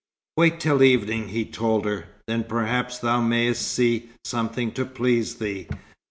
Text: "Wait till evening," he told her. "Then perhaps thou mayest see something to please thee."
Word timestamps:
"Wait 0.35 0.59
till 0.59 0.81
evening," 0.81 1.27
he 1.27 1.45
told 1.45 1.85
her. 1.85 2.07
"Then 2.25 2.43
perhaps 2.45 2.97
thou 2.97 3.21
mayest 3.21 3.61
see 3.61 4.09
something 4.25 4.71
to 4.71 4.83
please 4.83 5.35
thee." 5.35 5.67